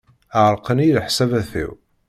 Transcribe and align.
Ɛeṛṛqen-iyi 0.43 0.93
leḥsabat-iw. 0.97 1.71